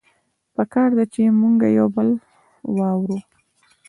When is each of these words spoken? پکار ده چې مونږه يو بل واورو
پکار 0.55 0.89
ده 0.97 1.05
چې 1.13 1.21
مونږه 1.41 1.67
يو 1.77 1.87
بل 1.95 2.07
واورو 2.77 3.17